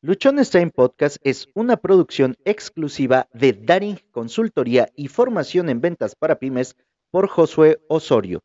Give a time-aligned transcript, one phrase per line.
[0.00, 6.38] Luchones Time Podcast es una producción exclusiva de Daring Consultoría y Formación en Ventas para
[6.38, 6.76] Pymes
[7.10, 8.38] por Josué Osorio.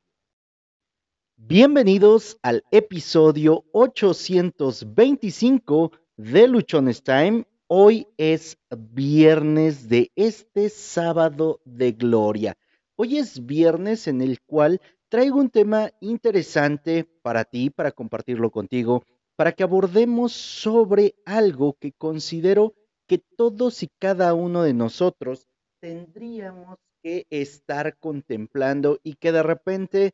[1.38, 7.46] Bienvenidos al episodio 825 de Luchones Time.
[7.68, 12.58] Hoy es viernes de este sábado de gloria.
[12.96, 19.04] Hoy es viernes en el cual traigo un tema interesante para ti, para compartirlo contigo
[19.36, 22.74] para que abordemos sobre algo que considero
[23.08, 25.48] que todos y cada uno de nosotros
[25.80, 30.14] tendríamos que estar contemplando y que de repente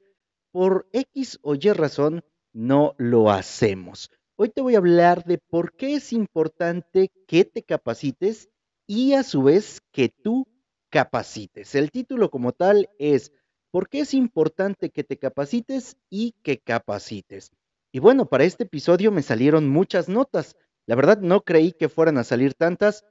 [0.52, 4.10] por X o Y razón no lo hacemos.
[4.36, 8.50] Hoy te voy a hablar de por qué es importante que te capacites
[8.88, 10.48] y a su vez que tú
[10.90, 11.76] capacites.
[11.76, 13.32] El título como tal es
[13.72, 17.52] ¿Por qué es importante que te capacites y que capacites?
[17.92, 20.56] Y bueno, para este episodio me salieron muchas notas.
[20.86, 23.06] La verdad no creí que fueran a salir tantas,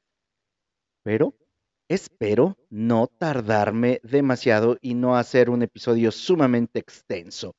[1.03, 1.35] pero
[1.89, 7.55] espero no tardarme demasiado y no hacer un episodio sumamente extenso.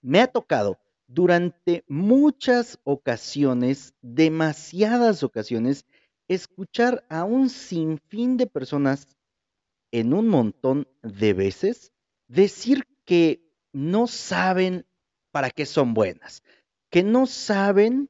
[0.00, 5.86] Me ha tocado durante muchas ocasiones, demasiadas ocasiones,
[6.28, 9.08] escuchar a un sinfín de personas
[9.90, 11.92] en un montón de veces
[12.28, 14.86] decir que no saben
[15.32, 16.44] para qué son buenas,
[16.90, 18.08] que no saben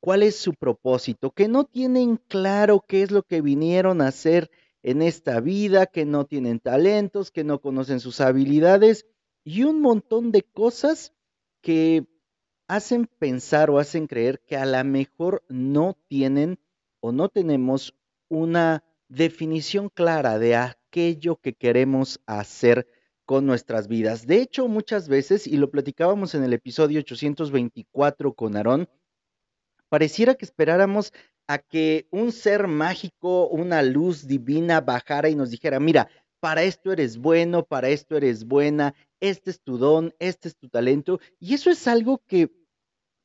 [0.00, 4.50] cuál es su propósito, que no tienen claro qué es lo que vinieron a hacer
[4.82, 9.06] en esta vida, que no tienen talentos, que no conocen sus habilidades
[9.44, 11.12] y un montón de cosas
[11.60, 12.06] que
[12.68, 16.58] hacen pensar o hacen creer que a lo mejor no tienen
[17.00, 17.94] o no tenemos
[18.28, 22.88] una definición clara de aquello que queremos hacer
[23.26, 24.26] con nuestras vidas.
[24.26, 28.88] De hecho, muchas veces, y lo platicábamos en el episodio 824 con Aarón,
[29.88, 31.12] pareciera que esperáramos
[31.48, 36.08] a que un ser mágico, una luz divina bajara y nos dijera, mira,
[36.40, 40.68] para esto eres bueno, para esto eres buena, este es tu don, este es tu
[40.68, 41.20] talento.
[41.40, 42.52] Y eso es algo que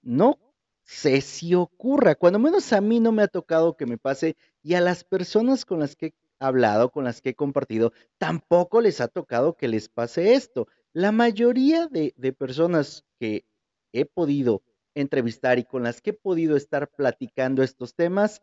[0.02, 0.40] no
[0.84, 4.74] sé si ocurra, cuando menos a mí no me ha tocado que me pase y
[4.74, 9.08] a las personas con las que hablado, con las que he compartido, tampoco les ha
[9.08, 10.68] tocado que les pase esto.
[10.92, 13.46] La mayoría de, de personas que
[13.94, 14.64] he podido
[14.96, 18.42] entrevistar y con las que he podido estar platicando estos temas,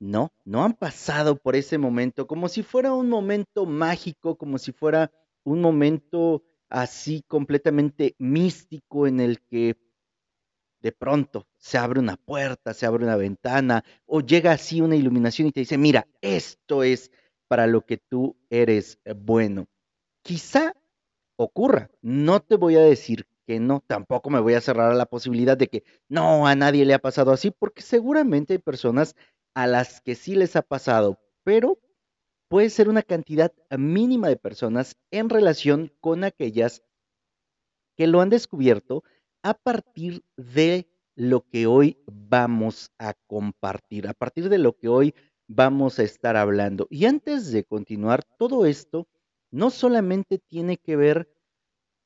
[0.00, 4.72] no, no han pasado por ese momento, como si fuera un momento mágico, como si
[4.72, 5.12] fuera
[5.44, 9.76] un momento así completamente místico en el que
[10.82, 15.48] de pronto se abre una puerta, se abre una ventana o llega así una iluminación
[15.48, 17.10] y te dice, mira, esto es
[17.48, 19.66] para lo que tú eres eh, bueno.
[20.22, 20.74] Quizá
[21.36, 25.06] ocurra, no te voy a decir que no, tampoco me voy a cerrar a la
[25.06, 29.14] posibilidad de que no, a nadie le ha pasado así, porque seguramente hay personas
[29.54, 31.78] a las que sí les ha pasado, pero
[32.48, 36.82] puede ser una cantidad mínima de personas en relación con aquellas
[37.96, 39.04] que lo han descubierto
[39.42, 45.14] a partir de lo que hoy vamos a compartir, a partir de lo que hoy
[45.48, 46.86] vamos a estar hablando.
[46.90, 49.08] Y antes de continuar, todo esto
[49.50, 51.28] no solamente tiene que ver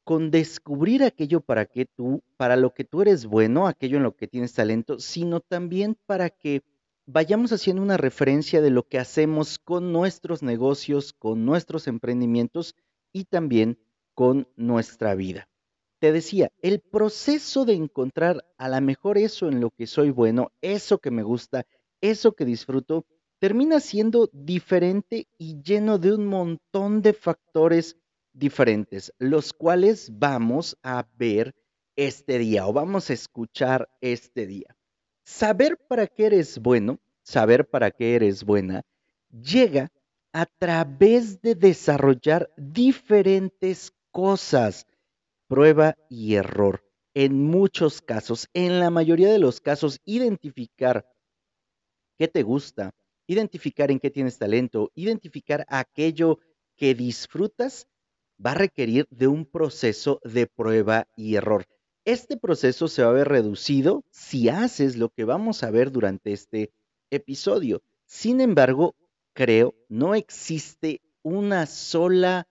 [0.02, 4.16] con descubrir aquello para que tú, para lo que tú eres bueno, aquello en lo
[4.16, 6.62] que tienes talento, sino también para que
[7.06, 12.74] vayamos haciendo una referencia de lo que hacemos con nuestros negocios, con nuestros emprendimientos
[13.12, 13.78] y también
[14.14, 15.48] con nuestra vida
[15.98, 20.52] te decía, el proceso de encontrar a lo mejor eso en lo que soy bueno,
[20.60, 21.66] eso que me gusta,
[22.00, 23.06] eso que disfruto,
[23.38, 27.96] termina siendo diferente y lleno de un montón de factores
[28.32, 31.54] diferentes, los cuales vamos a ver
[31.96, 34.76] este día o vamos a escuchar este día.
[35.24, 38.82] Saber para qué eres bueno, saber para qué eres buena,
[39.30, 39.90] llega
[40.32, 44.86] a través de desarrollar diferentes cosas
[45.48, 46.84] prueba y error.
[47.14, 51.06] En muchos casos, en la mayoría de los casos, identificar
[52.18, 52.94] qué te gusta,
[53.26, 56.38] identificar en qué tienes talento, identificar aquello
[56.76, 57.88] que disfrutas,
[58.44, 61.64] va a requerir de un proceso de prueba y error.
[62.04, 66.32] Este proceso se va a ver reducido si haces lo que vamos a ver durante
[66.32, 66.70] este
[67.10, 67.82] episodio.
[68.04, 68.94] Sin embargo,
[69.32, 72.46] creo, no existe una sola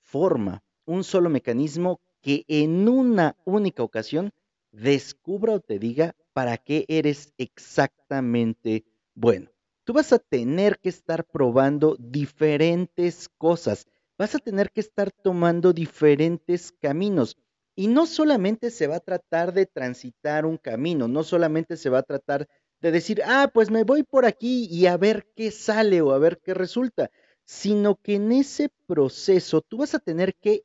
[0.00, 4.32] forma, un solo mecanismo que en una única ocasión
[4.72, 8.84] descubra o te diga para qué eres exactamente
[9.14, 9.52] bueno.
[9.84, 13.86] Tú vas a tener que estar probando diferentes cosas,
[14.18, 17.36] vas a tener que estar tomando diferentes caminos.
[17.76, 21.98] Y no solamente se va a tratar de transitar un camino, no solamente se va
[21.98, 22.48] a tratar
[22.80, 26.18] de decir, ah, pues me voy por aquí y a ver qué sale o a
[26.18, 27.08] ver qué resulta,
[27.44, 30.64] sino que en ese proceso tú vas a tener que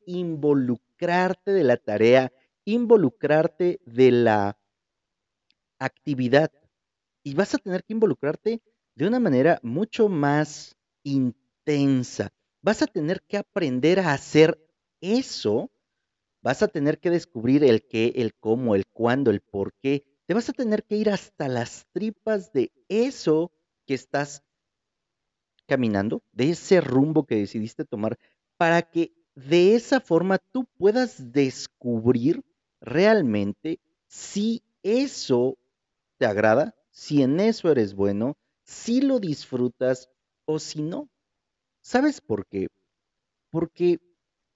[1.02, 2.32] involucrarte de la tarea,
[2.64, 4.58] involucrarte de la
[5.80, 6.52] actividad
[7.24, 8.62] y vas a tener que involucrarte
[8.96, 12.30] de una manera mucho más intensa.
[12.62, 14.60] Vas a tener que aprender a hacer
[15.02, 15.72] eso,
[16.44, 20.06] vas a tener que descubrir el qué, el cómo, el cuándo, el por qué.
[20.28, 23.52] Te vas a tener que ir hasta las tripas de eso
[23.88, 24.44] que estás
[25.68, 28.20] caminando, de ese rumbo que decidiste tomar,
[28.58, 29.14] para que
[29.48, 32.44] de esa forma tú puedas descubrir
[32.80, 35.58] realmente si eso
[36.18, 40.10] te agrada, si en eso eres bueno, si lo disfrutas
[40.46, 41.10] o si no.
[41.82, 42.68] ¿Sabes por qué?
[43.50, 44.00] Porque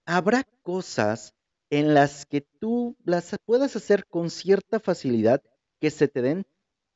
[0.06, 1.34] habrá cosas
[1.70, 5.42] en las que tú las puedas hacer con cierta facilidad
[5.80, 6.46] que se te den,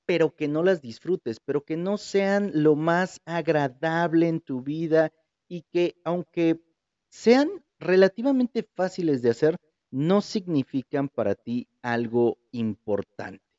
[0.06, 5.12] pero que no las disfrutes, pero que no sean lo más agradable en tu vida
[5.48, 6.62] y que aunque
[7.10, 7.50] sean
[7.80, 9.58] relativamente fáciles de hacer,
[9.92, 13.50] no significan para ti algo importante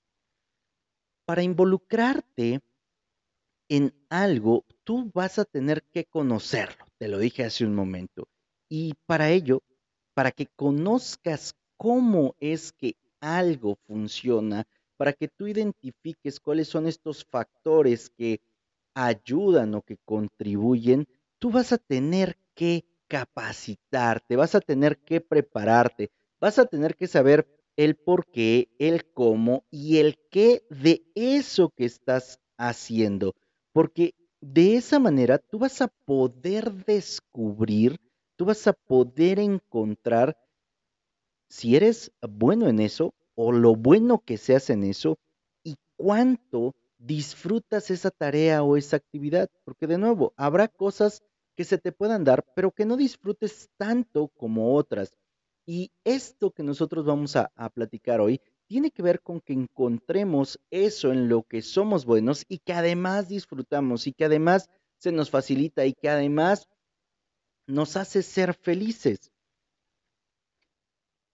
[1.31, 2.61] para involucrarte
[3.69, 8.27] en algo, tú vas a tener que conocerlo, te lo dije hace un momento.
[8.69, 9.63] Y para ello,
[10.13, 17.25] para que conozcas cómo es que algo funciona, para que tú identifiques cuáles son estos
[17.25, 18.41] factores que
[18.95, 21.07] ayudan o que contribuyen,
[21.39, 27.09] tú vas a tener que capacitarte, vas a tener que prepararte, vas a tener que
[27.09, 27.45] saber
[27.77, 33.35] el por qué, el cómo y el qué de eso que estás haciendo.
[33.73, 37.99] Porque de esa manera tú vas a poder descubrir,
[38.37, 40.37] tú vas a poder encontrar
[41.49, 45.19] si eres bueno en eso o lo bueno que seas en eso
[45.65, 49.49] y cuánto disfrutas esa tarea o esa actividad.
[49.65, 51.23] Porque de nuevo, habrá cosas
[51.57, 55.15] que se te puedan dar, pero que no disfrutes tanto como otras.
[55.67, 61.13] Y esto que nosotros vamos a, platicar hoy tiene que ver con que encontremos eso
[61.13, 65.87] en lo que somos buenos y que además disfrutamos y que además se nos facilita
[65.87, 66.69] y que además
[67.67, 69.31] nos hace ser felices.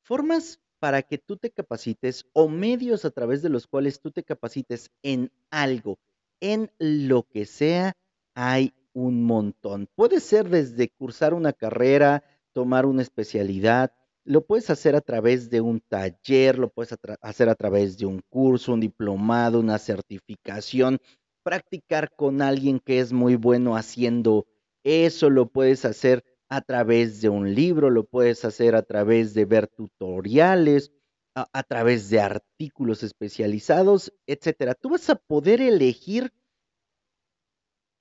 [0.02, 4.22] Formas para que tú te capacites o medios a través de los cuales tú te
[4.22, 5.98] capacites en algo,
[6.40, 7.96] en lo que sea,
[8.34, 9.88] hay un montón.
[9.94, 13.92] Puede ser desde cursar una carrera, tomar una especialidad,
[14.24, 18.22] lo puedes hacer a través de un taller, lo puedes hacer a través de un
[18.30, 20.98] curso, un diplomado, una certificación,
[21.42, 24.46] practicar con alguien que es muy bueno haciendo
[24.82, 29.44] eso, lo puedes hacer a través de un libro, lo puedes hacer a través de
[29.44, 30.90] ver tutoriales,
[31.34, 34.74] a, través de artículos especializados, etcétera.
[34.74, 36.32] Tú vas a poder elegir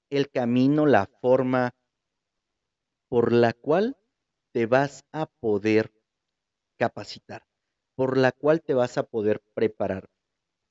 [0.10, 1.76] el camino, la forma
[3.10, 3.98] por la cual
[4.52, 5.94] te vas a poder
[6.78, 7.46] capacitar,
[7.96, 10.10] por la cual te vas a poder preparar.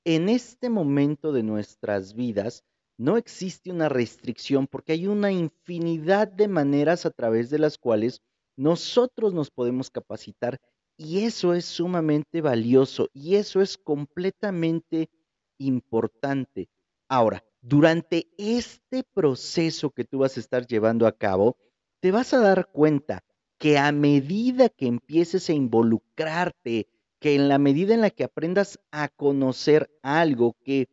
[0.04, 2.64] En este momento de nuestras vidas
[2.98, 8.22] no existe una restricción porque hay una infinidad de maneras a través de las cuales
[8.56, 10.60] nosotros nos podemos capacitar
[10.96, 15.10] y eso es sumamente valioso y eso es completamente
[15.58, 16.68] importante.
[17.08, 21.56] Ahora, durante este proceso que tú vas a estar llevando a cabo,
[22.00, 23.24] te vas a dar cuenta
[23.58, 28.78] que a medida que empieces a involucrarte, que en la medida en la que aprendas
[28.90, 30.90] a conocer algo, que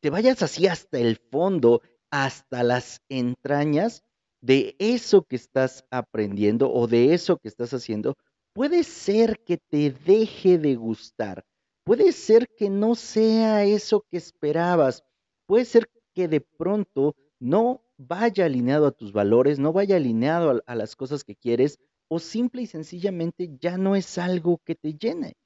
[0.00, 4.02] te vayas así hasta el fondo, hasta las entrañas
[4.40, 8.16] de eso que estás aprendiendo o de eso que estás haciendo,
[8.54, 11.44] puede ser que te deje de gustar,
[11.84, 15.04] puede ser que no sea eso que esperabas,
[15.46, 20.62] puede ser que de pronto no vaya alineado a tus valores, no vaya alineado a,
[20.66, 24.94] a las cosas que quieres, o simple y sencillamente ya no es algo que te
[24.94, 25.36] llene.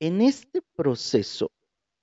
[0.00, 1.52] En este proceso,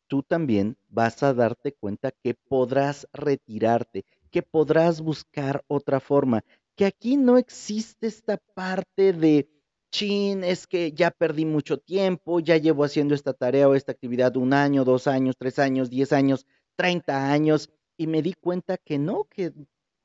[0.07, 6.45] tú también vas a darte cuenta que podrás retirarte, que podrás buscar otra forma,
[6.77, 9.49] que aquí no existe esta parte de,
[9.91, 14.37] chin, es que ya perdí mucho tiempo, ya llevo haciendo esta tarea o esta actividad
[14.37, 16.45] un año, dos años, tres años, diez años,
[16.79, 19.51] treinta años, y me di cuenta que no, que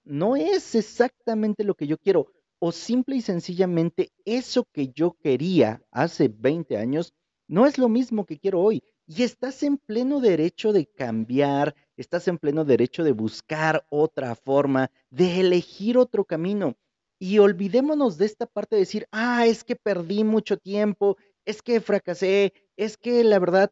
[0.02, 2.26] no es exactamente lo que yo quiero
[2.58, 7.14] o simple y sencillamente eso que yo quería hace 20 años
[7.46, 8.82] no es lo mismo que quiero hoy.
[9.06, 14.90] Y estás en pleno derecho de cambiar, estás en pleno derecho de buscar otra forma,
[15.10, 16.74] de elegir otro camino.
[17.20, 21.80] Y olvidémonos de esta parte de decir, ah, es que perdí mucho tiempo, es que
[21.80, 23.70] fracasé, es que la verdad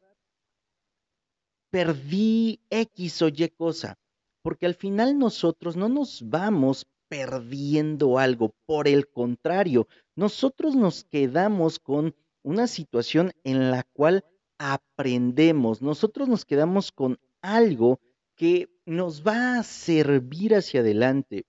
[1.73, 3.99] perdí X o Y cosa,
[4.43, 11.79] porque al final nosotros no nos vamos perdiendo algo, por el contrario, nosotros nos quedamos
[11.79, 14.25] con una situación en la cual
[14.59, 18.01] aprendemos, nosotros nos quedamos con algo
[18.37, 21.47] que nos va a servir hacia adelante.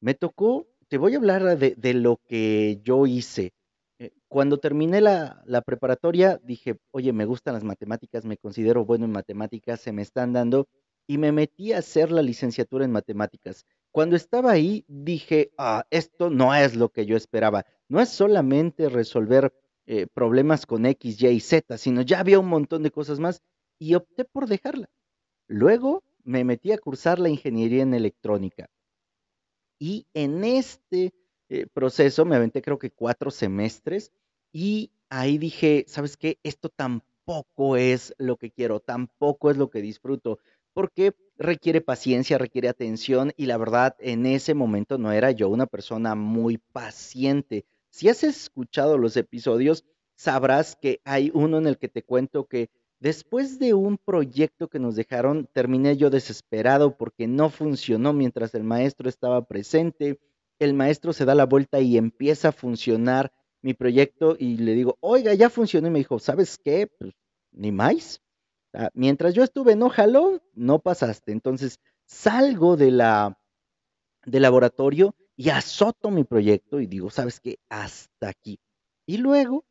[0.00, 3.52] Me tocó, te voy a hablar de, de lo que yo hice.
[4.00, 9.12] Eh, cuando terminé la, preparatoria, dije, oye, me gustan las matemáticas, me considero bueno en
[9.12, 10.68] matemáticas, se me están dando,
[11.06, 13.66] y me metí a hacer la licenciatura en matemáticas.
[13.90, 17.64] Cuando estaba ahí, dije, ah, esto no es lo que yo esperaba.
[17.88, 19.52] No es solamente resolver
[19.86, 23.42] eh, problemas con X, Y y Z, sino ya había un montón de cosas más
[23.78, 24.90] y opté por dejarla.
[25.48, 28.68] Luego me metí a cursar la ingeniería en electrónica.
[29.80, 31.14] Y en este
[31.48, 34.12] eh, proceso me aventé creo que cuatro semestres
[34.52, 36.38] y ahí dije, ¿sabes qué?
[36.42, 40.38] Esto tampoco es lo que quiero, tampoco es lo que disfruto,
[40.74, 45.66] porque requiere paciencia, requiere atención y la verdad en ese momento no era yo una
[45.66, 47.64] persona muy paciente.
[47.90, 49.84] Si has escuchado los episodios,
[50.16, 54.78] sabrás que hay uno en el que te cuento que después de un proyecto que
[54.78, 60.18] nos dejaron, terminé yo desesperado porque no funcionó mientras el maestro estaba presente
[60.58, 64.96] el maestro se da la vuelta y empieza a funcionar mi proyecto y le digo,
[65.00, 66.86] oiga, ya funcionó y me dijo, ¿sabes qué?
[66.86, 67.12] Pues
[67.52, 68.22] ni más.
[68.94, 71.32] mientras yo estuve no jaló, no pasaste.
[71.32, 73.38] Entonces salgo de la
[74.24, 77.58] del laboratorio y azoto mi proyecto y digo, ¿sabes qué?
[77.68, 78.60] Hasta aquí.
[79.06, 79.64] Y luego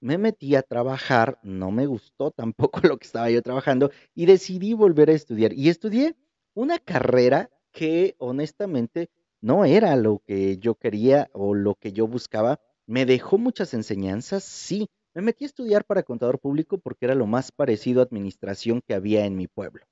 [0.00, 4.72] me metí a trabajar, no me gustó tampoco lo que estaba yo trabajando y decidí
[4.72, 5.52] volver a estudiar.
[5.52, 6.16] Y estudié
[6.54, 12.60] una carrera que honestamente no era lo que yo quería o lo que yo buscaba.
[12.86, 14.88] Me dejó muchas enseñanzas, sí.
[15.14, 18.94] Me metí a estudiar para contador público porque era lo más parecido a administración que
[18.94, 19.84] había en mi pueblo.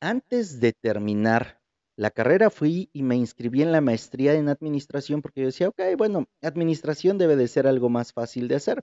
[0.00, 1.60] Antes de terminar
[1.96, 5.80] la carrera fui y me inscribí en la maestría en administración porque yo decía, ok,
[5.96, 8.82] bueno, administración debe de ser algo más fácil de hacer.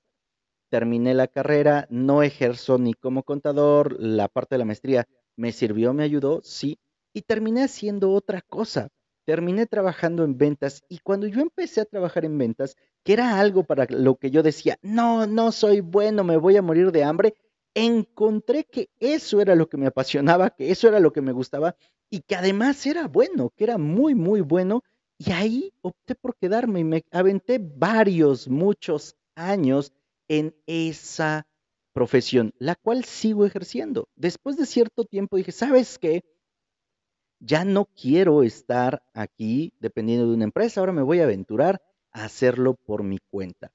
[0.70, 5.94] Terminé la carrera, no ejerzo ni como contador, la parte de la maestría me sirvió,
[5.94, 6.80] me ayudó, sí,
[7.14, 8.90] y terminé haciendo otra cosa
[9.26, 13.64] terminé trabajando en ventas y cuando yo empecé a trabajar en ventas, que era algo
[13.64, 17.36] para lo que yo decía, no, no soy bueno, me voy a morir de hambre,
[17.74, 21.76] encontré que eso era lo que me apasionaba, que eso era lo que me gustaba
[22.10, 24.84] y que además era bueno, que era muy, muy bueno.
[25.18, 29.92] Y ahí opté por quedarme y me aventé varios, muchos años
[30.28, 31.46] en esa
[31.94, 34.08] profesión, la cual sigo ejerciendo.
[34.16, 36.24] Después de cierto tiempo dije, ¿sabes qué?
[37.40, 41.82] Ya no quiero estar aquí dependiendo de una empresa, ahora me voy a aventurar
[42.12, 43.72] a hacerlo por mi cuenta.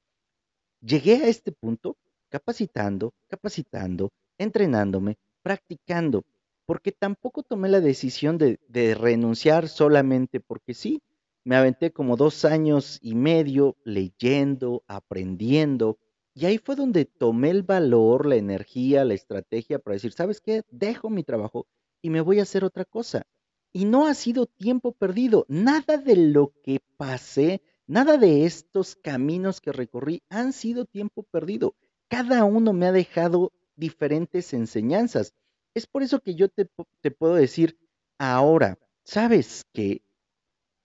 [0.81, 1.97] Llegué a este punto
[2.29, 6.25] capacitando, capacitando, entrenándome, practicando,
[6.67, 8.59] porque tampoco tomé la decisión de,
[8.95, 11.01] renunciar solamente porque sí.
[11.47, 15.99] Me aventé como dos años y medio leyendo, aprendiendo,
[16.35, 20.63] y ahí fue donde tomé el valor, la energía, la estrategia para decir, ¿sabes qué?
[20.71, 21.67] Dejo mi trabajo
[22.03, 23.27] y me voy a hacer otra cosa.
[23.75, 25.45] Y no ha sido tiempo perdido.
[25.49, 31.75] Nada de lo que pasé, nada de estos caminos que recorrí han sido tiempo perdido.
[32.09, 35.35] Cada uno me ha dejado diferentes enseñanzas.
[35.75, 36.71] Es por eso que yo te,
[37.03, 37.77] te puedo decir
[38.17, 40.03] ahora, ¿sabes qué?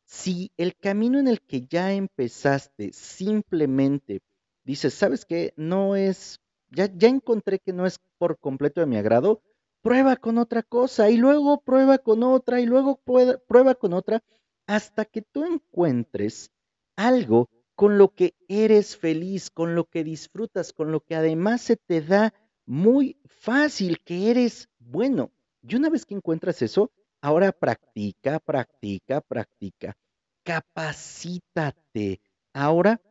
[0.06, 4.22] Si el camino en el que ya empezaste simplemente
[4.64, 5.54] dices, ¿sabes qué?
[5.58, 9.42] No es, ya, ya encontré que no es por completo de mi agrado,
[9.82, 13.00] prueba con otra cosa y luego prueba con otra y luego
[13.48, 14.24] prueba con otra
[14.68, 16.52] hasta que tú encuentres
[16.96, 21.78] algo con lo que eres feliz, con lo que disfrutas, con lo que además se
[21.78, 22.34] te da
[22.66, 25.32] muy fácil, que eres bueno.
[25.62, 29.96] Y una vez que encuentras eso, ahora practica, practica, practica.
[30.44, 32.22] Capacítate.
[32.54, 33.02] Ahora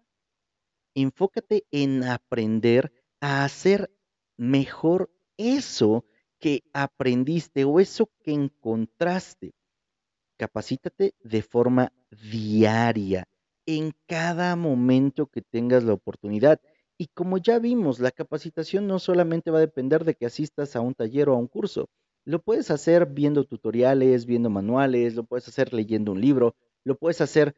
[0.95, 3.91] enfócate en aprender a hacer
[4.37, 6.05] mejor eso
[6.41, 9.53] que aprendiste o eso que encontraste.
[10.37, 11.93] Capacítate de forma
[12.31, 13.27] diaria,
[13.67, 16.61] en cada momento que tengas la oportunidad.
[16.97, 20.81] Y como ya vimos, la capacitación no solamente va a depender de que asistas a
[20.81, 21.89] un taller o a un curso.
[22.25, 26.55] Lo puedes hacer viendo tutoriales, viendo manuales, lo puedes hacer leyendo un libro,
[26.85, 27.55] lo puedes hacer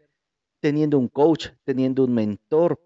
[0.60, 2.80] teniendo un coach, teniendo un mentor.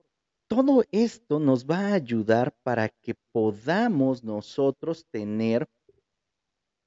[0.46, 5.68] Todo esto nos va a ayudar para que podamos nosotros tener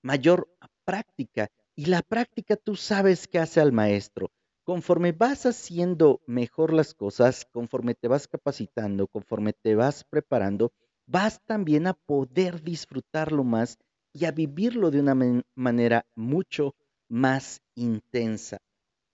[0.01, 0.49] mayor
[0.85, 1.49] práctica.
[1.75, 4.31] Y la práctica tú sabes que hace al maestro.
[4.63, 10.73] Conforme vas haciendo mejor las cosas, conforme te vas capacitando, conforme te vas preparando,
[11.05, 13.77] vas también a poder disfrutarlo más
[14.11, 15.15] y a vivirlo de una
[15.55, 16.75] manera mucho
[17.07, 18.57] más intensa.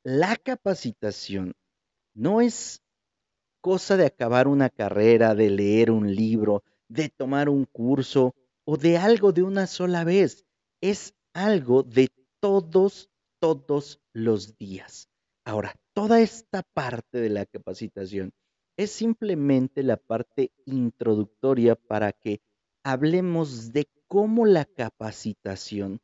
[0.04, 1.54] La capacitación
[2.14, 2.82] no es
[3.62, 8.36] cosa de acabar una carrera, de leer un libro, de tomar un curso
[8.66, 10.46] o de algo de una sola vez.
[10.84, 12.10] Es algo de
[12.42, 13.10] todos,
[13.40, 15.08] todos los días.
[15.46, 18.34] Ahora, toda esta parte de la capacitación
[18.76, 22.42] es simplemente la parte introductoria para que
[22.84, 26.02] hablemos de cómo la capacitación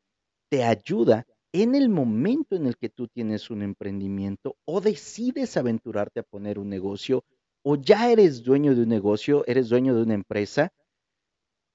[0.48, 6.22] te ayuda en el momento en el que tú tienes un emprendimiento o decides aventurarte
[6.22, 7.26] a poner un negocio
[7.64, 10.72] o ya eres dueño de un negocio, eres dueño de una empresa,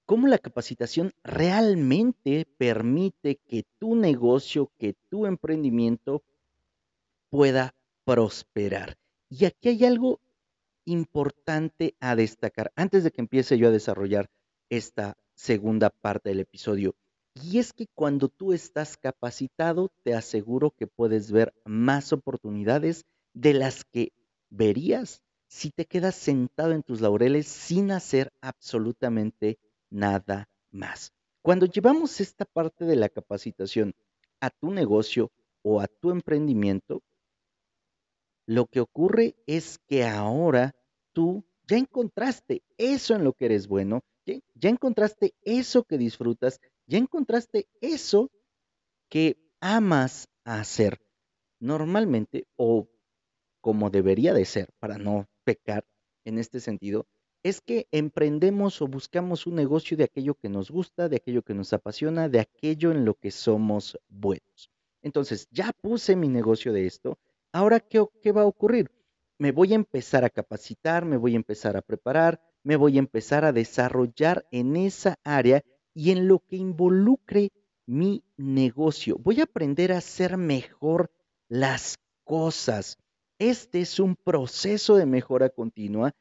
[0.06, 6.22] cómo la capacitación realmente permite que tu negocio, que tu emprendimiento
[7.30, 8.96] pueda prosperar.
[9.28, 10.20] Y aquí hay algo
[10.84, 14.30] importante a destacar antes de que empiece yo a desarrollar
[14.68, 16.94] esta segunda parte del episodio.
[17.34, 23.54] Y es que cuando tú estás capacitado, te aseguro que puedes ver más oportunidades de
[23.54, 24.12] las que
[24.50, 29.58] verías si te quedas sentado en tus laureles sin hacer absolutamente
[29.94, 31.12] nada más.
[31.40, 33.94] Cuando llevamos esta parte de la capacitación
[34.40, 35.30] a tu negocio
[35.62, 37.02] o a tu emprendimiento,
[38.46, 40.74] lo que ocurre es que ahora
[41.12, 46.98] tú ya encontraste eso en lo que eres bueno, ya, encontraste eso que disfrutas, ya
[46.98, 48.30] encontraste eso
[49.08, 51.00] que amas hacer.
[51.60, 52.88] Normalmente, o
[53.60, 55.86] como debería de ser, para no pecar
[56.24, 57.06] en este sentido,
[57.44, 61.52] es que emprendemos o buscamos un negocio de aquello que nos gusta, de aquello que
[61.52, 64.70] nos apasiona, de aquello en lo que somos buenos.
[65.02, 67.18] Entonces, ya puse mi negocio de esto,
[67.52, 68.90] ahora, ¿qué, qué va a ocurrir?
[69.38, 73.00] Me voy a empezar a capacitar, me voy a empezar a preparar, me voy a
[73.00, 77.52] empezar a desarrollar en esa área y en lo que involucre
[77.84, 79.18] mi negocio.
[79.18, 81.10] Voy a aprender a hacer mejor
[81.48, 82.96] las cosas.
[83.38, 86.14] Este es un proceso de mejora continua,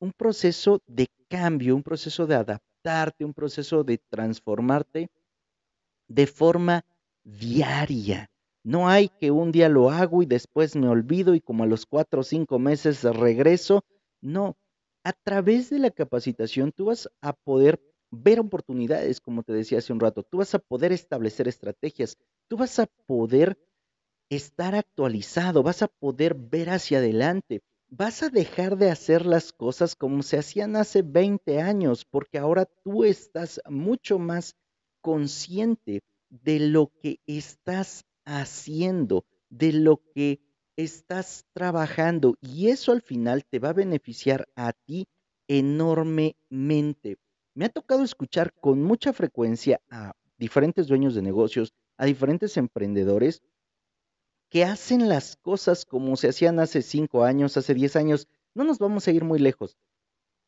[0.00, 5.08] un proceso de cambio, un proceso de adaptarte, un proceso de transformarte
[6.08, 6.84] de forma
[7.22, 8.30] diaria.
[8.64, 11.86] No hay que un día lo hago y después me olvido y como a los
[11.86, 13.84] cuatro o cinco meses regreso.
[14.20, 14.56] No,
[15.04, 19.92] a través de la capacitación tú vas a poder ver oportunidades, como te decía hace
[19.92, 23.56] un rato, tú vas a poder establecer estrategias, tú vas a poder
[24.30, 29.96] estar actualizado, vas a poder ver hacia adelante, vas a dejar de hacer las cosas
[29.96, 34.56] como se hacían hace 20 años, porque ahora tú estás mucho más
[35.00, 40.40] consciente de lo que estás haciendo, de lo que
[40.76, 45.08] estás trabajando y eso al final te va a beneficiar a ti
[45.48, 47.18] enormemente.
[47.54, 53.42] Me ha tocado escuchar con mucha frecuencia a diferentes dueños de negocios, a diferentes emprendedores
[54.50, 58.26] que hacen las cosas como se hacían hace cinco años, hace diez años.
[58.52, 59.76] No nos vamos a ir muy lejos.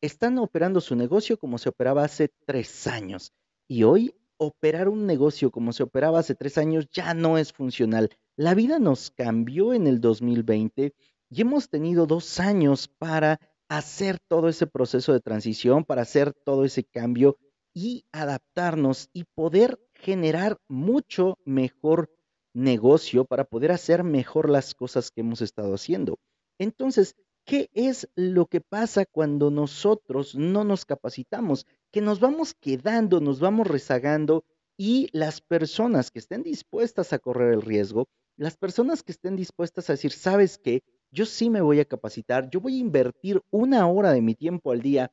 [0.01, 3.31] Están operando su negocio como se operaba hace tres años.
[3.67, 8.09] Y hoy operar un negocio como se operaba hace tres años ya no es funcional.
[8.35, 10.93] La vida nos cambió en el 2020
[11.29, 13.39] y hemos tenido dos años para
[13.69, 17.37] hacer todo ese proceso de transición, para hacer todo ese cambio
[17.73, 22.09] y adaptarnos y poder generar mucho mejor
[22.53, 26.19] negocio para poder hacer mejor las cosas que hemos estado haciendo.
[26.59, 31.65] Entonces, ¿qué es lo que pasa cuando nosotros no nos capacitamos?
[31.91, 34.45] Que nos vamos quedando, nos vamos rezagando
[34.77, 39.89] y las personas que estén dispuestas a correr el riesgo las personas que estén dispuestas
[39.89, 43.87] a decir, sabes qué, yo sí me voy a capacitar, yo voy a invertir una
[43.87, 45.11] hora de mi tiempo al día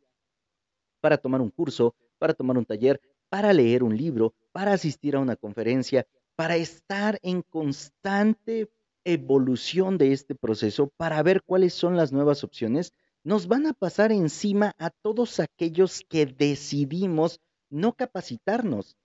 [1.01, 5.21] para tomar un curso, para tomar un taller, para leer un libro, para asistir a
[5.21, 6.07] una conferencia,
[6.41, 8.73] para estar en constante
[9.05, 14.11] evolución de este proceso, para ver cuáles son las nuevas opciones, nos van a pasar
[14.11, 18.97] encima a todos aquellos que decidimos no capacitarnos.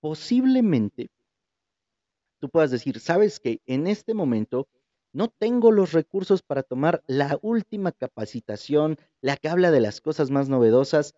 [0.00, 1.08] Posiblemente
[2.40, 4.66] tú puedas decir, sabes que en este momento
[5.12, 10.32] no tengo los recursos para tomar la última capacitación, la que habla de las cosas
[10.32, 11.14] más novedosas,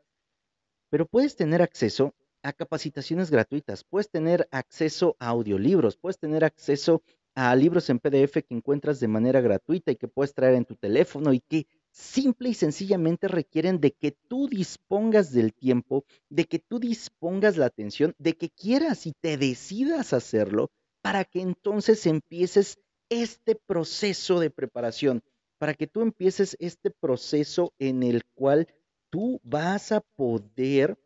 [0.90, 7.02] pero puedes tener acceso a capacitaciones gratuitas, puedes tener acceso a audiolibros, puedes tener acceso
[7.34, 10.74] a libros en PDF que encuentras de manera gratuita y que puedes traer en tu
[10.74, 16.58] teléfono y que simple y sencillamente requieren de que tú dispongas del tiempo, de que
[16.58, 20.70] tú dispongas la atención, de que quieras y te decidas hacerlo
[21.00, 25.22] para que entonces empieces este proceso de preparación,
[25.58, 28.68] para que tú empieces este proceso en el cual
[29.10, 30.98] tú vas a poder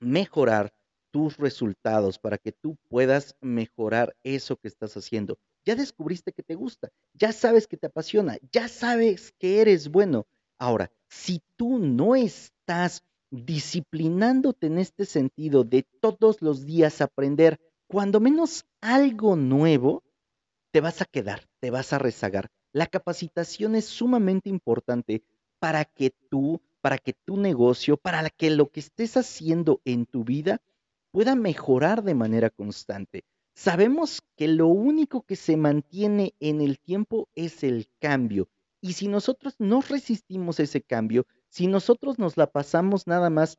[0.00, 0.72] mejorar
[1.10, 5.38] tus resultados, para que tú puedas mejorar eso que estás haciendo.
[5.64, 10.26] Ya descubriste que te gusta, ya sabes que te apasiona, ya sabes que eres bueno.
[10.58, 18.20] Ahora, si tú no estás disciplinándote en este sentido de todos los días aprender cuando
[18.20, 20.02] menos algo nuevo,
[20.72, 22.50] te vas a quedar, te vas a rezagar.
[22.72, 25.22] La capacitación es sumamente importante
[25.58, 30.24] para que tú, para que tu negocio, para que lo que estés haciendo en tu
[30.24, 30.60] vida
[31.10, 33.24] pueda mejorar de manera constante.
[33.54, 38.48] Sabemos que lo único que se mantiene en el tiempo es el cambio.
[38.80, 43.58] Y si nosotros no resistimos ese cambio, si nosotros nos la pasamos nada más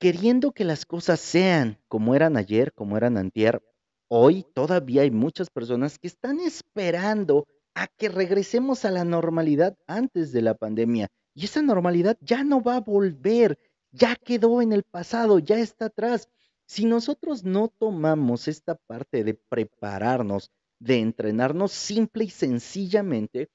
[0.00, 3.62] queriendo que las cosas sean como eran ayer, como eran antier,
[4.08, 10.32] hoy todavía hay muchas personas que están esperando a que regresemos a la normalidad antes
[10.32, 11.08] de la pandemia.
[11.40, 13.58] Y esa normalidad ya no va a volver,
[13.92, 16.28] ya quedó en el pasado, ya está atrás.
[16.66, 23.48] Si nosotros no tomamos esta parte de prepararnos, de entrenarnos simple y sencillamente,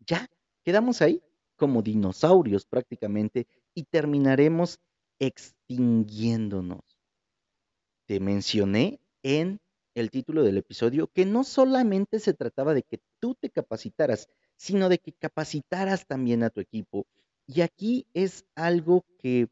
[0.00, 0.28] ya
[0.64, 1.22] quedamos ahí
[1.54, 4.80] como dinosaurios prácticamente y terminaremos
[5.20, 6.82] extinguiéndonos.
[8.06, 9.60] Te mencioné en
[9.94, 14.28] el título del episodio que no solamente se trataba de que tú te capacitaras,
[14.62, 17.04] sino de que capacitaras también a tu equipo.
[17.48, 19.48] Y aquí es algo que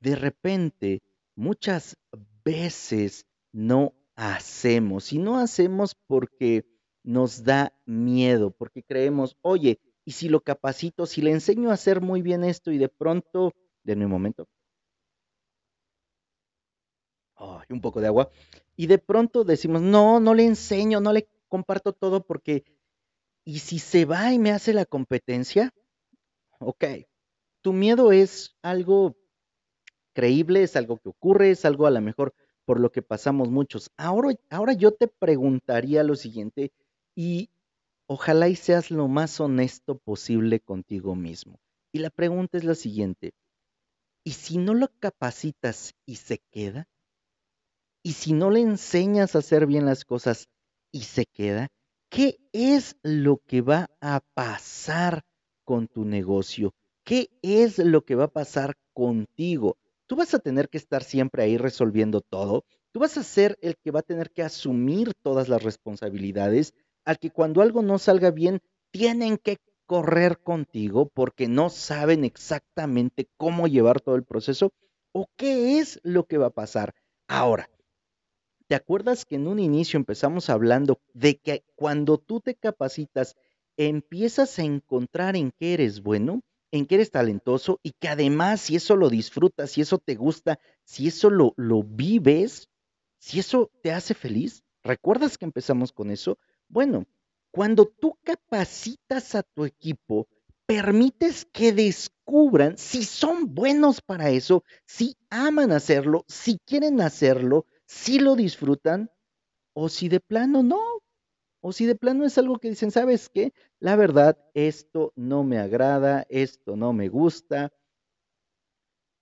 [0.00, 1.02] de repente
[1.36, 1.98] muchas
[2.42, 5.12] veces no hacemos.
[5.12, 6.64] Y no hacemos porque
[7.02, 12.00] nos da miedo, porque creemos, oye, y si lo capacito, si le enseño a hacer
[12.00, 13.52] muy bien esto y de pronto,
[13.84, 14.48] de un momento,
[17.68, 18.30] un poco de agua,
[18.76, 22.64] y de pronto decimos, no, no le enseño, no le comparto todo porque,
[23.44, 25.72] ¿y si se va y me hace la competencia?
[26.58, 26.84] Ok,
[27.62, 29.16] tu miedo es algo
[30.12, 33.90] creíble, es algo que ocurre, es algo a lo mejor por lo que pasamos muchos.
[33.96, 36.72] Ahora, ahora yo te preguntaría lo siguiente,
[37.14, 37.50] y
[38.06, 41.58] ojalá y seas lo más honesto posible contigo mismo.
[41.92, 43.32] Y la pregunta es la siguiente,
[44.24, 46.88] ¿y si no lo capacitas y se queda?
[48.04, 50.48] Y si no le enseñas a hacer bien las cosas
[50.90, 51.68] y se queda,
[52.12, 55.24] ¿qué es lo que va a pasar
[55.64, 56.74] con tu negocio?
[57.04, 59.78] ¿Qué es lo que va a pasar contigo?
[60.06, 62.66] Tú vas a tener que estar siempre ahí resolviendo todo.
[62.92, 66.74] Tú vas a ser el que va a tener que asumir todas las responsabilidades,
[67.06, 73.26] al que cuando algo no salga bien, tienen que correr contigo porque no saben exactamente
[73.38, 74.74] cómo llevar todo el proceso
[75.12, 76.94] o qué es lo que va a pasar.
[77.26, 77.70] Ahora,
[78.72, 83.36] ¿Te acuerdas que en un inicio empezamos hablando de que cuando tú te capacitas,
[83.76, 88.76] empiezas a encontrar en qué eres bueno, en qué eres talentoso y que además si
[88.76, 92.70] eso lo disfrutas, si eso te gusta, si eso lo, lo vives,
[93.18, 94.62] si eso te hace feliz?
[94.82, 96.38] ¿Recuerdas que empezamos con eso?
[96.66, 97.04] Bueno,
[97.50, 100.28] cuando tú capacitas a tu equipo,
[100.64, 108.18] permites que descubran si son buenos para eso, si aman hacerlo, si quieren hacerlo, si
[108.18, 109.10] lo disfrutan
[109.74, 110.80] o si de plano no.
[111.64, 113.52] O si de plano es algo que dicen, ¿sabes qué?
[113.78, 117.72] La verdad, esto no me agrada, esto no me gusta.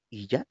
[0.09, 0.47] Y ya.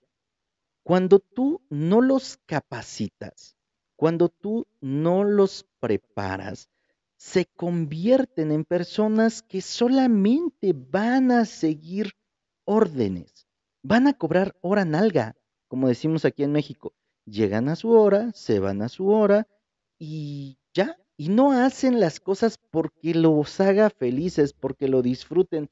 [0.84, 3.58] Cuando tú no los capacitas,
[3.96, 6.70] cuando tú no los preparas,
[7.18, 12.14] se convierten en personas que solamente van a seguir
[12.66, 13.48] órdenes,
[13.82, 15.36] van a cobrar hora nalga,
[15.68, 16.94] como decimos aquí en México
[17.30, 19.48] llegan a su hora, se van a su hora
[19.98, 25.70] y ya, y no hacen las cosas porque los haga felices, porque lo disfruten,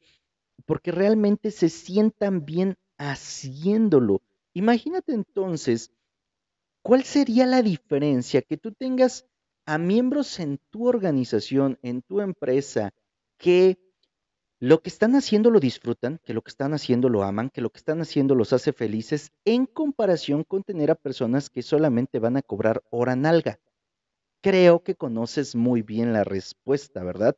[0.65, 4.21] porque realmente se sientan bien haciéndolo.
[4.53, 5.91] Imagínate entonces,
[6.81, 9.25] ¿cuál sería la diferencia que tú tengas
[9.65, 12.93] a miembros en tu organización, en tu empresa,
[13.37, 13.77] que
[14.59, 17.69] lo que están haciendo lo disfrutan, que lo que están haciendo lo aman, que lo
[17.69, 22.37] que están haciendo los hace felices, en comparación con tener a personas que solamente van
[22.37, 23.59] a cobrar hora nalga.
[24.41, 27.35] Creo que conoces muy bien la respuesta, ¿verdad?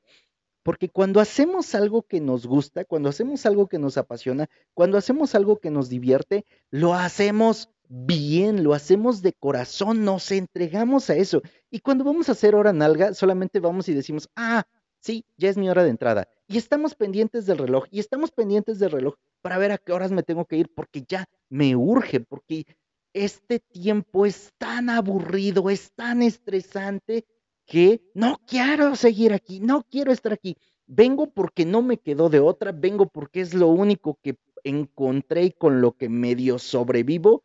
[0.64, 5.36] Porque cuando hacemos algo que nos gusta, cuando hacemos algo que nos apasiona, cuando hacemos
[5.36, 11.42] algo que nos divierte, lo hacemos bien, lo hacemos de corazón, nos entregamos a eso.
[11.70, 14.66] Y cuando vamos a hacer hora nalga, solamente vamos y decimos, ah,
[15.00, 16.28] sí, ya es mi hora de entrada.
[16.50, 20.12] Y estamos pendientes del reloj, y estamos pendientes del reloj para ver a qué horas
[20.12, 22.66] me tengo que ir, porque ya me urge, porque
[23.14, 27.26] este tiempo es tan aburrido, es tan estresante,
[27.68, 30.58] que no quiero seguir aquí, no quiero estar aquí.
[30.88, 35.52] Vengo porque no me quedó de otra, vengo porque es lo único que encontré y
[35.52, 37.44] con lo que medio sobrevivo.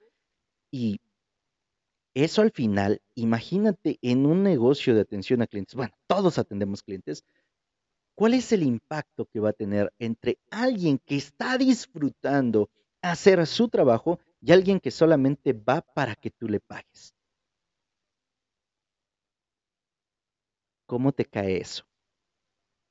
[0.71, 0.99] Y
[2.14, 7.23] eso al final, imagínate en un negocio de atención a clientes, bueno, todos atendemos clientes,
[8.14, 12.70] ¿cuál es el impacto que va a tener entre alguien que está disfrutando
[13.03, 17.14] hacer su trabajo y alguien que solamente va para que tú le pagues?
[20.87, 21.85] ¿Cómo te cae eso?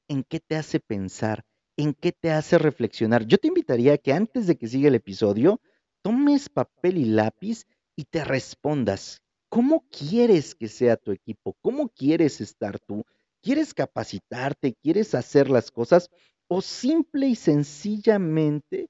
[0.07, 1.43] ¿En qué te hace pensar?
[1.77, 3.25] ¿En qué te hace reflexionar?
[3.25, 5.59] Yo te invitaría a que antes de que siga el episodio,
[6.01, 11.55] tomes papel y lápiz y te respondas, ¿cómo quieres que sea tu equipo?
[11.61, 13.05] ¿Cómo quieres estar tú?
[13.43, 14.73] ¿Quieres capacitarte?
[14.81, 16.09] ¿Quieres hacer las cosas?
[16.47, 18.89] ¿O simple y sencillamente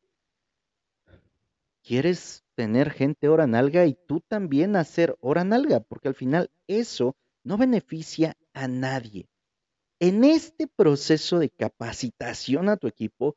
[1.81, 5.79] quieres tener gente hora nalga y tú también hacer hora nalga?
[5.79, 9.27] Porque al final eso no beneficia a nadie.
[9.99, 13.35] En este proceso de capacitación a tu equipo,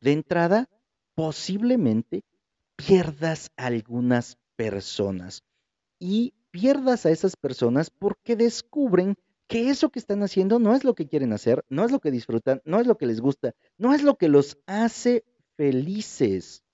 [0.00, 0.68] de entrada,
[1.16, 2.22] posiblemente
[2.76, 5.42] pierdas a algunas personas
[5.98, 9.16] y pierdas a esas personas porque descubren
[9.52, 12.10] que eso que están haciendo no es lo que quieren hacer, no es lo que
[12.10, 15.24] disfrutan, no es lo que les gusta, no es lo que los hace
[15.58, 16.64] felices.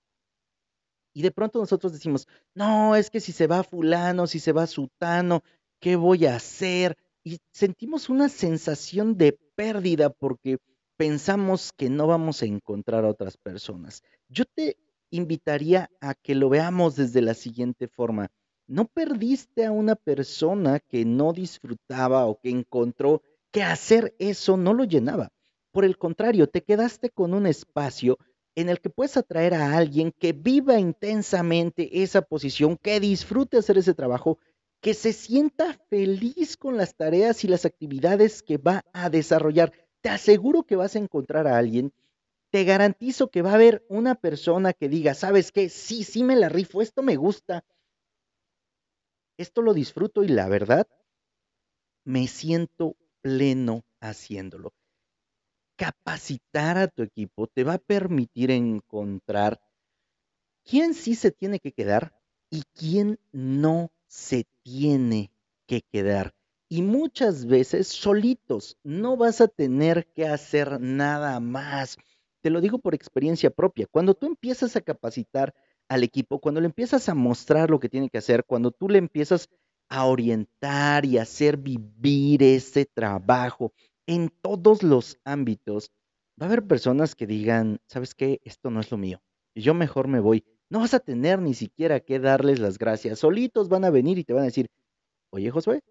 [1.13, 4.65] Y de pronto nosotros decimos, no, es que si se va fulano, si se va
[4.65, 5.43] sutano,
[5.81, 6.97] ¿qué voy a hacer?
[7.21, 10.59] Y sentimos una sensación de pérdida porque
[10.95, 14.03] pensamos que no vamos a encontrar a otras personas.
[14.29, 14.77] Yo te
[15.09, 18.29] invitaría a que lo veamos desde la siguiente forma.
[18.69, 24.75] No perdiste a una persona que no disfrutaba o que encontró que hacer eso no
[24.75, 25.29] lo llenaba.
[25.71, 28.19] Por el contrario, te quedaste con un espacio
[28.53, 33.79] en el que puedes atraer a alguien que viva intensamente esa posición, que disfrute hacer
[33.79, 34.37] ese trabajo,
[34.81, 39.73] que se sienta feliz con las tareas y las actividades que va a desarrollar.
[40.01, 41.91] Te aseguro que vas a encontrar a alguien
[42.51, 45.69] te garantizo que va a haber una persona que diga, ¿sabes qué?
[45.69, 47.63] Sí, sí me la rifo, esto me gusta,
[49.39, 50.87] esto lo disfruto y la verdad,
[52.03, 54.73] me siento pleno haciéndolo.
[55.77, 59.61] Capacitar a tu equipo te va a permitir encontrar
[60.63, 62.13] quién sí se tiene que quedar
[62.49, 65.31] y quién no se tiene
[65.67, 66.33] que quedar.
[66.67, 71.97] Y muchas veces solitos, no vas a tener que hacer nada más
[72.41, 73.87] te lo digo por experiencia propia.
[73.87, 75.53] Cuando tú empiezas a capacitar
[75.89, 78.97] al equipo, cuando le empiezas a mostrar lo que tiene que hacer, cuando tú le
[78.97, 79.49] empiezas
[79.89, 83.73] a orientar y hacer vivir ese trabajo
[84.07, 85.91] en todos los ámbitos,
[86.41, 88.39] va a haber personas que digan, ¿sabes qué?
[88.43, 89.21] Esto no es lo mío.
[89.55, 90.45] Yo mejor me voy.
[90.69, 93.19] No vas a tener ni siquiera que darles las gracias.
[93.19, 94.69] Solitos van a venir y te van a decir,
[95.31, 95.81] oye Josué,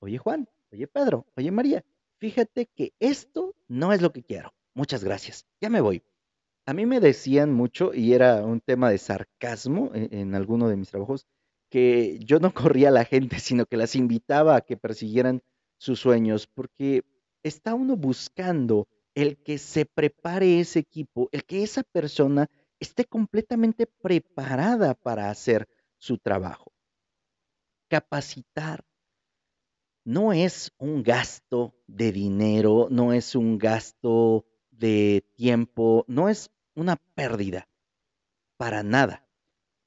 [0.00, 1.84] oye Juan, oye Pedro, oye María,
[2.18, 6.02] fíjate que esto no es lo que quiero muchas gracias, ya me voy.
[6.66, 10.76] A mí me decían mucho, y era un tema de sarcasmo en, en alguno de
[10.76, 11.26] mis trabajos,
[11.70, 15.42] que yo no corría a la gente, sino que las invitaba a que persiguieran
[15.78, 17.02] sus sueños, porque
[17.42, 22.48] está uno buscando el que se prepare ese equipo, el que esa persona
[22.80, 26.72] esté completamente preparada para hacer su trabajo.
[27.88, 28.84] Capacitar
[30.04, 36.96] no es un gasto de dinero, no es un gasto de tiempo, no es una
[37.14, 37.68] pérdida,
[38.56, 39.26] para nada.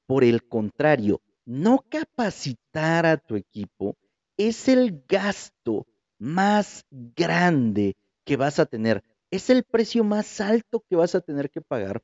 [0.06, 3.96] Por el contrario, no capacitar a tu equipo
[4.36, 5.86] es el gasto
[6.18, 11.50] más grande que vas a tener, es el precio más alto que vas a tener
[11.50, 12.02] que pagar,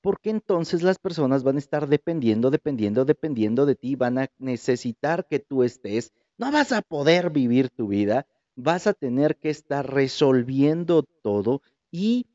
[0.00, 5.26] porque entonces las personas van a estar dependiendo, dependiendo, dependiendo de ti, van a necesitar
[5.26, 9.92] que tú estés, no vas a poder vivir tu vida, vas a tener que estar
[9.92, 12.26] resolviendo todo y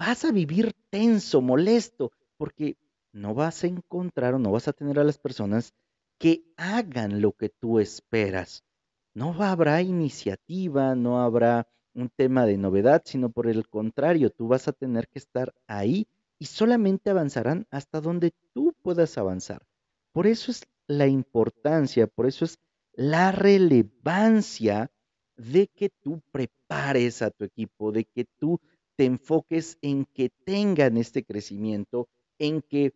[0.00, 2.78] vas a vivir tenso, molesto, porque
[3.12, 5.74] no vas a encontrar o no vas a tener a las personas
[6.18, 8.64] que hagan lo que tú esperas.
[9.12, 14.68] No habrá iniciativa, no habrá un tema de novedad, sino por el contrario, tú vas
[14.68, 16.08] a tener que estar ahí
[16.38, 19.66] y solamente avanzarán hasta donde tú puedas avanzar.
[20.12, 22.58] Por eso es la importancia, por eso es
[22.94, 24.90] la relevancia
[25.36, 28.60] de que tú prepares a tu equipo, de que tú
[29.00, 32.06] te enfoques en que tengan este crecimiento,
[32.38, 32.92] en que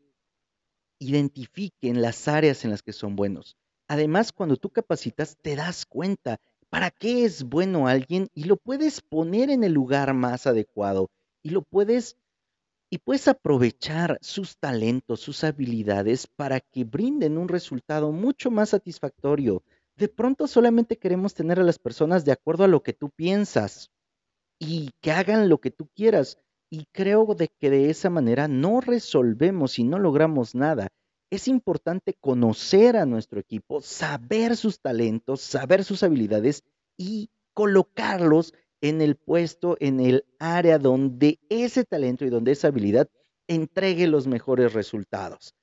[0.99, 3.57] identifiquen las áreas en las que son buenos.
[3.89, 9.01] Además, cuando tú capacitas, te das cuenta para qué es bueno alguien y lo puedes
[9.01, 11.09] poner en el lugar más adecuado
[11.43, 12.19] y lo puedes
[12.91, 19.63] y puedes aprovechar sus talentos, sus habilidades para que brinden un resultado mucho más satisfactorio.
[19.97, 23.91] De pronto solamente queremos tener a las personas de acuerdo a lo que tú piensas,
[24.67, 26.39] y que hagan lo que tú quieras.
[26.71, 30.89] y creo de que de esa manera no resolvemos y no logramos nada.
[31.31, 36.65] Es importante conocer a nuestro equipo, saber sus talentos, saber sus habilidades
[36.97, 43.09] y colocarlos en el puesto, en el área donde ese talento y donde esa habilidad
[43.47, 45.55] entregue los mejores resultados.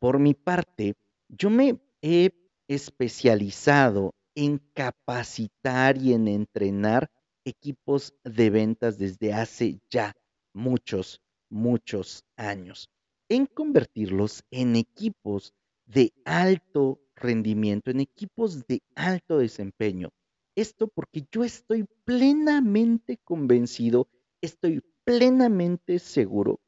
[0.00, 0.94] Por mi parte,
[1.28, 2.32] yo me he
[2.66, 7.08] especializado en capacitar y en entrenar
[7.46, 10.14] equipos de ventas desde hace ya
[10.52, 12.90] muchos, muchos años,
[13.28, 15.54] en convertirlos en equipos
[15.86, 20.10] de alto rendimiento, en equipos de alto desempeño.
[20.56, 24.08] Esto porque yo estoy plenamente convencido,
[24.40, 26.60] estoy plenamente seguro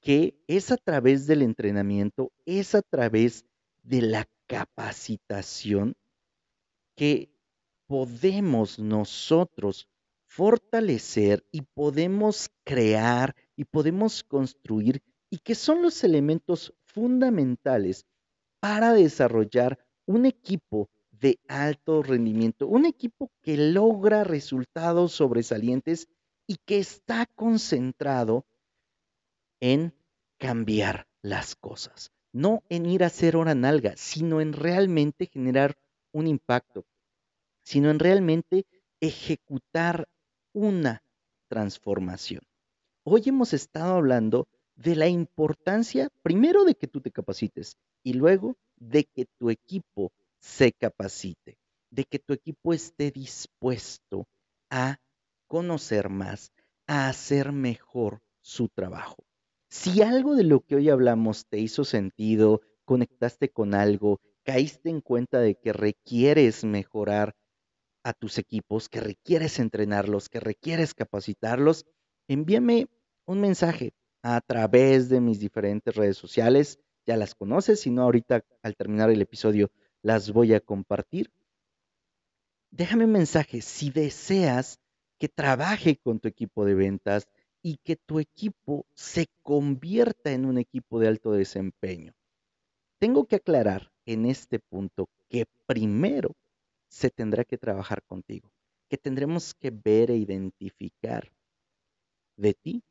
[0.00, 3.44] que es a través del entrenamiento, es a través
[3.82, 5.94] de la capacitación
[6.96, 7.30] que
[7.86, 9.88] podemos nosotros
[10.28, 18.06] fortalecer y podemos crear y podemos construir y que son los elementos fundamentales
[18.60, 26.08] para desarrollar un equipo de alto rendimiento, un equipo que logra resultados sobresalientes
[26.46, 28.46] y que está concentrado
[29.60, 29.92] en
[30.38, 35.76] cambiar las cosas, no en ir a hacer hora nalga, sino en realmente generar
[36.12, 36.86] un impacto,
[37.62, 38.66] sino en realmente
[39.00, 40.08] ejecutar
[40.58, 41.04] una
[41.48, 42.42] transformación.
[43.04, 48.56] Hoy hemos estado hablando de la importancia, primero, de que tú te capacites y luego
[48.76, 51.58] de que tu equipo se capacite,
[51.90, 54.26] de que tu equipo esté dispuesto
[54.68, 54.98] a
[55.46, 56.52] conocer más,
[56.88, 59.16] a hacer mejor su trabajo.
[59.70, 65.02] Si algo de lo que hoy hablamos te hizo sentido, conectaste con algo, caíste en
[65.02, 67.36] cuenta de que requieres mejorar
[68.08, 71.84] a tus equipos, que requieres entrenarlos, que requieres capacitarlos,
[72.26, 72.88] envíame
[73.26, 73.92] un mensaje
[74.22, 76.80] a través de mis diferentes redes sociales.
[77.04, 81.30] Ya las conoces, si no, ahorita al terminar el episodio las voy a compartir.
[82.70, 84.80] Déjame un mensaje si deseas
[85.18, 87.28] que trabaje con tu equipo de ventas
[87.60, 92.14] y que tu equipo se convierta en un equipo de alto desempeño.
[92.98, 96.34] Tengo que aclarar en este punto que primero
[96.88, 98.50] se tendrá que trabajar contigo,
[98.88, 101.30] que tendremos que ver e identificar
[102.36, 102.82] de ti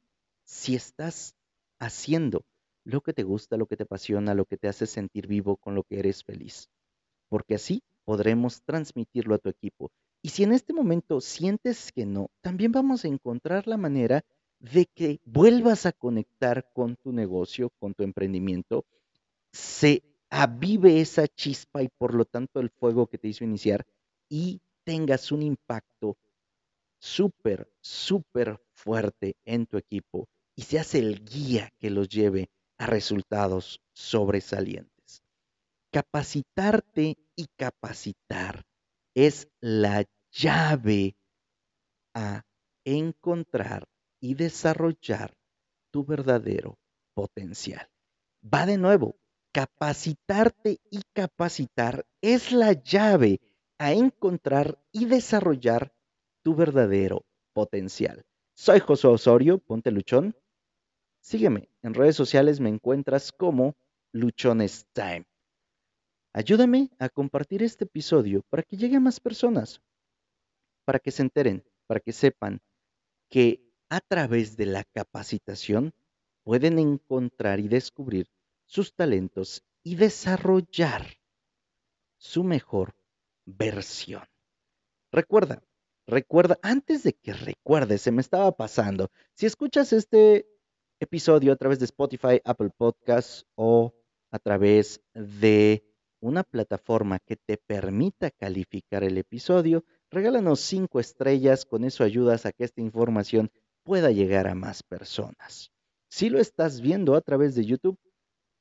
[0.43, 1.35] si estás
[1.79, 2.45] haciendo
[2.83, 5.75] lo que te gusta, lo que te apasiona, lo que te hace sentir vivo, con
[5.75, 6.69] lo que eres feliz.
[7.27, 9.91] Porque así podremos transmitirlo a tu equipo.
[10.21, 14.23] Y si en este momento sientes que no, también vamos a encontrar la manera
[14.59, 18.85] de que vuelvas a conectar con tu negocio, con tu emprendimiento,
[19.51, 23.85] se avive esa chispa y por lo tanto el fuego que te hizo iniciar
[24.29, 26.17] y tengas un impacto
[26.99, 33.81] súper, súper fuerte en tu equipo y seas el guía que los lleve a resultados
[33.93, 35.23] sobresalientes.
[35.91, 38.63] Capacitarte y capacitar
[39.13, 41.15] es la llave
[42.13, 42.43] a
[42.83, 43.87] encontrar
[44.19, 45.33] y desarrollar
[45.91, 46.77] tu verdadero
[47.13, 47.89] potencial.
[48.43, 49.17] Va de nuevo,
[49.57, 53.41] capacitarte y capacitar es la llave
[53.79, 55.91] a encontrar y desarrollar
[56.43, 58.23] tu verdadero potencial.
[58.53, 60.35] Soy José Osorio, ponte luchón.
[61.21, 63.75] Sígueme en redes sociales, me encuentras como
[64.11, 65.25] Luchones Time.
[66.33, 69.81] Ayúdame a compartir este episodio para que llegue a más personas,
[70.85, 72.61] para que se enteren, para que sepan
[73.27, 75.95] que a través de la capacitación
[76.43, 78.27] pueden encontrar y descubrir
[78.67, 81.17] sus talentos y desarrollar
[82.17, 82.93] su mejor
[83.45, 84.23] versión.
[85.11, 85.63] Recuerda,
[86.05, 90.47] recuerda, antes de que recuerdes, se me estaba pasando, si escuchas este
[90.99, 93.93] episodio a través de Spotify, Apple Podcasts o
[94.31, 95.83] a través de
[96.19, 102.51] una plataforma que te permita calificar el episodio, regálanos cinco estrellas, con eso ayudas a
[102.51, 103.51] que esta información
[103.83, 105.71] pueda llegar a más personas.
[106.09, 107.99] Si lo estás viendo a través de YouTube,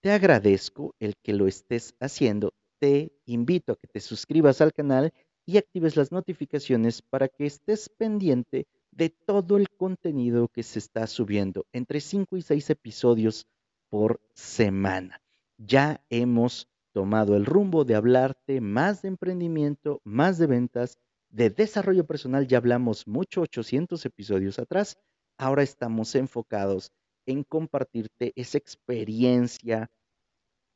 [0.07, 2.55] te agradezco el que lo estés haciendo.
[2.79, 5.13] Te invito a que te suscribas al canal
[5.45, 11.09] y actives las notificaciones para que estés pendiente de todo el contenido que se está
[11.09, 13.49] subiendo, entre 5 y 6 episodios
[13.91, 15.21] por semana.
[15.59, 20.99] Ya hemos tomado el rumbo de hablarte más de emprendimiento, más de ventas,
[21.31, 22.47] de desarrollo personal.
[22.47, 24.99] Ya hablamos mucho, 800 episodios atrás.
[25.37, 26.93] Ahora estamos enfocados
[27.27, 29.91] en compartirte esa experiencia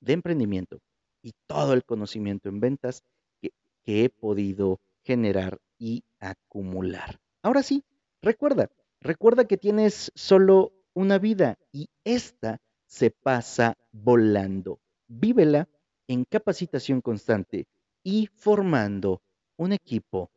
[0.01, 0.80] de emprendimiento
[1.22, 3.03] y todo el conocimiento en ventas
[3.40, 3.53] que,
[3.86, 7.18] he podido generar y acumular.
[7.42, 7.82] Ahora sí,
[8.22, 8.70] recuerda,
[9.01, 14.80] recuerda que tienes solo una vida y esta se pasa volando.
[15.09, 15.68] Vívela
[16.07, 17.66] en capacitación constante
[18.05, 19.22] y formando
[19.57, 20.30] un equipo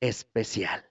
[0.00, 0.87] especial.